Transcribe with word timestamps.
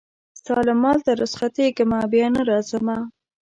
ستا 0.39 0.57
له 0.67 0.73
مالته 0.83 1.11
رخصتېږمه 1.21 1.99
بیا 2.11 2.27
نه 2.35 2.41
راځمه 2.49 2.97